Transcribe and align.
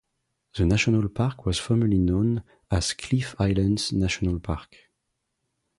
The 0.55 0.65
national 0.65 1.07
park 1.09 1.45
was 1.45 1.59
formerly 1.59 1.99
known 1.99 2.41
as 2.71 2.93
Cliff 2.93 3.35
Islands 3.37 3.93
National 3.93 4.39
Park. 4.39 4.75